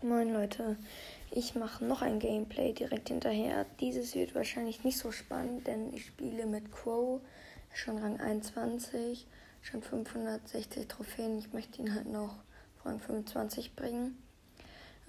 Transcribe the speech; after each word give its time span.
Moin 0.00 0.32
Leute, 0.32 0.76
ich 1.32 1.56
mache 1.56 1.84
noch 1.84 2.02
ein 2.02 2.20
Gameplay 2.20 2.72
direkt 2.72 3.08
hinterher. 3.08 3.66
Dieses 3.80 4.14
wird 4.14 4.32
wahrscheinlich 4.32 4.84
nicht 4.84 4.96
so 4.96 5.10
spannend, 5.10 5.66
denn 5.66 5.92
ich 5.92 6.06
spiele 6.06 6.46
mit 6.46 6.70
Crow, 6.70 7.20
schon 7.74 7.98
Rang 7.98 8.20
21, 8.20 9.26
schon 9.60 9.82
560 9.82 10.86
Trophäen. 10.86 11.36
Ich 11.36 11.52
möchte 11.52 11.82
ihn 11.82 11.92
halt 11.92 12.06
noch 12.12 12.36
Rang 12.84 13.00
25 13.00 13.74
bringen. 13.74 14.16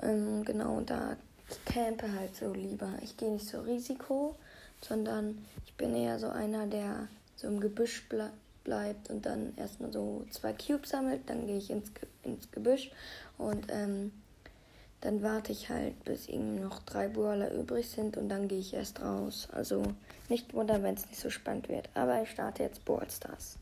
Ähm, 0.02 0.44
genau, 0.44 0.82
da 0.82 1.18
campe 1.66 2.12
halt 2.12 2.36
so 2.36 2.52
lieber. 2.52 2.90
Ich 3.04 3.16
gehe 3.16 3.30
nicht 3.30 3.48
so 3.48 3.62
Risiko, 3.62 4.38
sondern 4.82 5.46
ich 5.68 5.76
bin 5.76 5.96
eher 5.96 6.18
so 6.18 6.30
einer, 6.30 6.66
der 6.66 7.08
so 7.36 7.48
im 7.48 7.60
Gebüsch 7.60 8.10
ble 8.10 8.32
bleibt 8.64 9.12
und 9.12 9.26
dann 9.26 9.54
erstmal 9.56 9.94
so 9.94 10.26
zwei 10.32 10.54
Cubes 10.54 10.90
sammelt, 10.90 11.22
dann 11.28 11.46
gehe 11.46 11.58
ich 11.58 11.70
ins, 11.70 11.94
Ge 11.94 12.08
ins 12.24 12.52
Gebüsch 12.52 12.92
und 13.38 13.68
ähm, 13.70 14.12
dann 15.02 15.24
warte 15.24 15.52
ich 15.52 15.70
halt, 15.70 16.04
bis 16.04 16.28
irgendwie 16.28 16.62
noch 16.62 16.80
drei 16.80 17.08
Brawler 17.08 17.52
übrig 17.54 17.90
sind 17.90 18.18
und 18.18 18.30
dann 18.30 18.48
gehe 18.48 18.60
ich 18.60 18.74
erst 18.74 19.02
raus. 19.02 19.48
Also 19.52 19.84
nicht 20.28 20.54
wundern, 20.54 20.84
wenn 20.84 20.96
es 20.96 21.06
nicht 21.08 21.20
so 21.20 21.30
spannend 21.30 21.70
wird. 21.70 21.90
Aber 21.94 22.22
ich 22.22 22.30
starte 22.30 22.64
jetzt 22.64 22.84
Ballstars. 22.86 23.58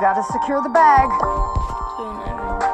Gotta 0.00 0.22
secure 0.22 0.60
the 0.62 0.68
bag. 0.70 1.08
So, 1.96 2.73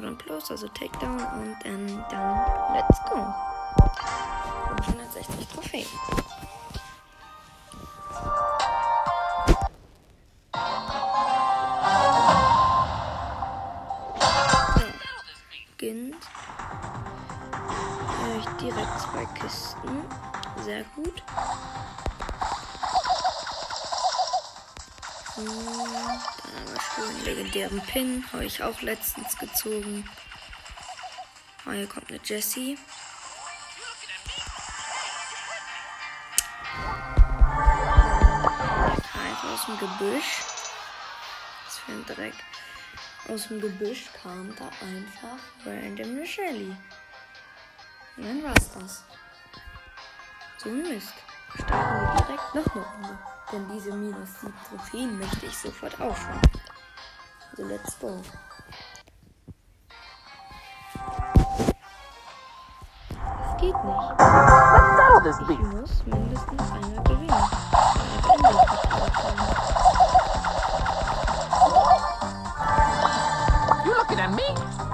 Showdown 0.00 0.16
Plus, 0.16 0.50
also 0.50 0.66
Takedown 0.68 1.18
und 1.18 1.56
ähm, 1.64 2.04
dann 2.10 2.40
Let's 2.72 2.98
Go. 3.10 3.26
560 4.84 5.48
Trophäen. 5.48 5.86
Beginnt. 15.76 16.16
Habe 17.52 18.38
ich 18.38 18.46
direkt 18.58 19.00
zwei 19.00 19.24
Kisten. 19.38 20.04
Sehr 20.64 20.84
gut. 20.96 21.22
Einen 25.48 27.24
legendären 27.24 27.80
Pin. 27.82 28.24
Habe 28.32 28.44
ich 28.44 28.62
auch 28.62 28.80
letztens 28.82 29.36
gezogen. 29.36 30.08
Ah, 31.66 31.72
hier 31.72 31.86
kommt 31.86 32.10
eine 32.10 32.20
Jessie. 32.24 32.78
Einfach 39.14 39.52
aus 39.52 39.66
dem 39.66 39.78
Gebüsch. 39.78 40.44
Was 41.66 41.78
für 41.78 41.92
ein 41.92 42.06
Dreck. 42.06 42.34
Aus 43.28 43.48
dem 43.48 43.60
Gebüsch 43.60 44.06
kam 44.22 44.54
da 44.56 44.64
einfach 44.64 45.38
random 45.64 46.10
eine 46.10 46.26
Shelly. 46.26 46.76
Und 48.16 48.24
dann 48.24 48.42
war's 48.42 48.70
das. 48.72 49.04
So 50.58 50.68
ein 50.70 50.82
Mist. 50.82 51.14
Starten 51.54 52.18
wir 52.18 52.24
direkt 52.26 52.54
noch 52.54 52.74
eine 52.74 52.84
Runde. 52.84 53.39
Denn 53.52 53.68
diese 53.68 53.92
minus 53.92 54.40
7 54.40 54.54
Trophäen 54.68 55.18
möchte 55.18 55.46
ich 55.46 55.58
sofort 55.58 56.00
aufholen. 56.00 56.40
Also 57.50 57.64
let's 57.64 57.98
go. 57.98 58.22
Das 63.18 63.60
geht 63.60 63.74
nicht. 63.84 64.10
Let's 64.18 64.96
settle 64.96 65.20
this 65.24 65.40
Ich 65.40 65.58
muss 65.58 66.06
mindestens 66.06 66.70
einmal 66.70 67.02
gewinnen. 67.02 67.44
You 73.84 73.94
looking 73.96 74.20
at 74.20 74.30
me? 74.30 74.89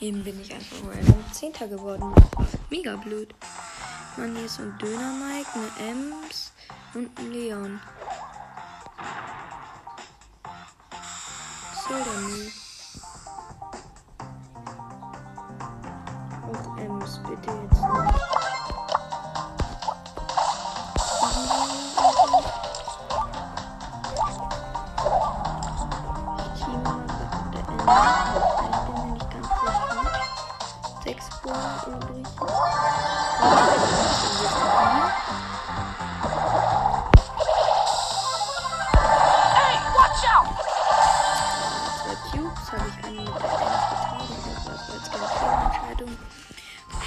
Eben 0.00 0.22
bin 0.22 0.40
ich 0.40 0.54
einfach 0.54 0.76
random 0.86 1.24
Zehnter 1.32 1.66
geworden. 1.66 2.14
Mega 2.70 2.94
blöd. 2.96 3.34
Mann, 4.16 4.36
hier 4.36 4.46
ist 4.46 4.56
so 4.56 4.62
ein 4.62 4.78
Döner 4.78 5.12
Mike, 5.12 5.48
eine 5.54 5.90
Ems 5.90 6.52
und 6.94 7.18
ein 7.18 7.32
Leon. 7.32 7.80
Was 11.72 11.84
soll 11.84 12.67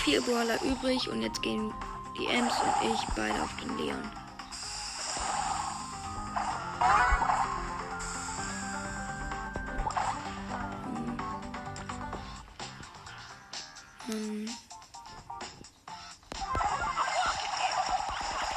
Vier 0.03 0.21
Brawler 0.21 0.61
übrig 0.63 1.09
und 1.09 1.21
jetzt 1.21 1.41
gehen 1.41 1.71
die 2.17 2.25
Ems 2.25 2.53
und 2.59 2.91
ich 2.91 2.99
beide 3.15 3.41
auf 3.41 3.55
den 3.61 3.77
Leon. 3.77 4.03
Hm. 14.11 14.49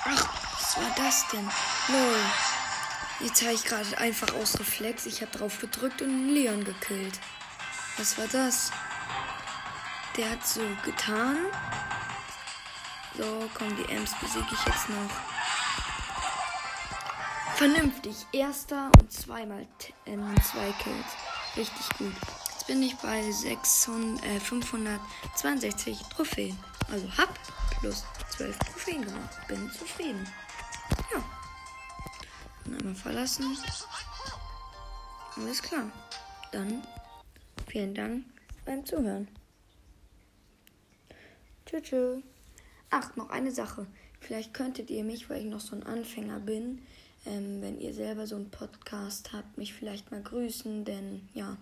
Ach, 0.05 0.29
was 0.59 0.77
war 0.77 0.95
das 0.97 1.29
denn? 1.29 1.51
Lol. 1.89 2.21
Jetzt 3.21 3.43
habe 3.43 3.53
ich 3.53 3.65
gerade 3.65 3.99
einfach 3.99 4.35
aus 4.35 4.59
Reflex, 4.59 5.07
ich 5.07 5.23
habe 5.23 5.37
drauf 5.37 5.61
gedrückt 5.61 6.03
und 6.03 6.29
Leon 6.29 6.65
gekillt. 6.65 7.21
Was 7.97 8.19
war 8.19 8.27
das? 8.27 8.73
Der 10.17 10.31
hat 10.31 10.47
so 10.47 10.63
getan. 10.85 11.37
So, 13.17 13.49
komm, 13.55 13.77
die 13.77 13.93
Ems 13.93 14.11
besiege 14.21 14.47
ich 14.51 14.67
jetzt 14.67 14.89
noch. 14.89 15.11
Vernünftig. 17.55 18.27
Erster 18.33 18.91
und 18.99 19.13
zweimal 19.13 19.67
ähm, 20.07 20.35
zwei 20.43 20.73
Kills. 20.83 21.07
Richtig 21.57 21.89
gut. 21.99 22.44
Bin 22.67 22.83
ich 22.83 22.97
bei 22.97 23.31
600, 23.31 24.25
äh, 24.25 24.41
562 24.41 25.99
Trophäen. 26.15 26.59
Also 26.91 27.07
hab 27.17 27.39
plus 27.81 28.05
12 28.37 28.59
Trophäen 28.59 29.05
gemacht. 29.05 29.49
Bin 29.49 29.71
zufrieden. 29.71 30.27
Ja. 31.13 31.23
Und 32.65 32.79
einmal 32.79 32.95
verlassen. 32.95 33.57
Alles 35.37 35.63
klar. 35.63 35.91
Dann 36.53 36.83
vielen 37.67 37.95
Dank 37.95 38.25
beim 38.65 38.85
Zuhören. 38.87 39.29
Tschüss. 41.67 41.83
tschüss. 41.83 42.23
Ach, 42.91 43.17
noch 43.17 43.31
eine 43.31 43.51
Sache. 43.51 43.87
Vielleicht 44.21 44.55
könntet 44.55 44.89
ihr 44.89 45.05
mich, 45.05 45.29
weil 45.29 45.41
ich 45.41 45.51
noch 45.51 45.61
so 45.61 45.77
ein 45.77 45.83
Anfänger 45.83 46.41
bin, 46.41 46.81
ähm, 47.27 47.61
wenn 47.61 47.79
ihr 47.81 47.93
selber 47.93 48.27
so 48.27 48.37
einen 48.37 48.51
Podcast 48.51 49.33
habt, 49.33 49.59
mich 49.59 49.75
vielleicht 49.75 50.11
mal 50.11 50.23
grüßen, 50.23 50.85
denn 50.85 51.29
ja, 51.35 51.57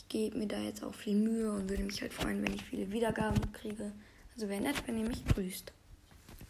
ich 0.00 0.08
gebe 0.08 0.38
mir 0.38 0.46
da 0.46 0.58
jetzt 0.58 0.82
auch 0.82 0.94
viel 0.94 1.16
Mühe 1.16 1.50
und 1.52 1.68
würde 1.68 1.82
mich 1.82 2.00
halt 2.00 2.12
freuen, 2.12 2.42
wenn 2.42 2.54
ich 2.54 2.64
viele 2.64 2.90
Wiedergaben 2.90 3.52
kriege. 3.52 3.92
Also 4.34 4.48
wäre 4.48 4.60
nett, 4.60 4.76
wenn 4.86 4.98
ihr 4.98 5.06
mich 5.06 5.24
grüßt. 5.26 5.72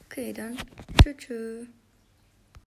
Okay, 0.07 0.33
dann 0.33 0.57
tschüss. 1.03 1.17
tschüss. 1.17 1.67